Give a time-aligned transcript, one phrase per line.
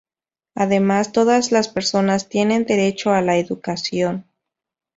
[0.55, 4.25] Además, todas las personas tienen derecho a la educación.